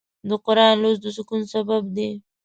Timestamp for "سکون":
1.17-1.41